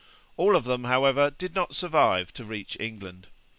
All 0.35 0.55
of 0.55 0.63
them, 0.63 0.85
however, 0.85 1.29
did 1.29 1.53
not 1.53 1.75
survive 1.75 2.33
to 2.33 2.43
reach 2.43 2.75
England. 2.79 3.27